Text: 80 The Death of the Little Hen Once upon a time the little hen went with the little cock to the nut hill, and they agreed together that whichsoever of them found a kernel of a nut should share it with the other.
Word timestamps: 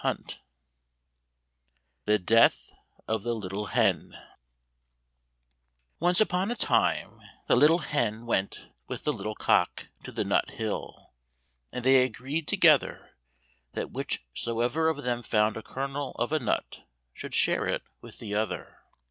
80 0.03 0.37
The 2.05 2.17
Death 2.17 2.73
of 3.07 3.21
the 3.21 3.35
Little 3.35 3.67
Hen 3.67 4.15
Once 5.99 6.19
upon 6.19 6.49
a 6.49 6.55
time 6.55 7.21
the 7.45 7.55
little 7.55 7.77
hen 7.85 8.25
went 8.25 8.69
with 8.87 9.03
the 9.03 9.13
little 9.13 9.35
cock 9.35 9.89
to 10.01 10.11
the 10.11 10.23
nut 10.23 10.49
hill, 10.49 11.11
and 11.71 11.85
they 11.85 12.03
agreed 12.03 12.47
together 12.47 13.11
that 13.73 13.91
whichsoever 13.91 14.89
of 14.89 15.03
them 15.03 15.21
found 15.21 15.55
a 15.55 15.61
kernel 15.61 16.15
of 16.17 16.31
a 16.31 16.39
nut 16.39 16.81
should 17.13 17.35
share 17.35 17.67
it 17.67 17.83
with 18.01 18.17
the 18.17 18.33
other. 18.33 18.79